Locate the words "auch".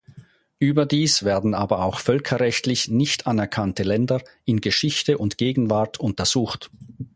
1.85-1.99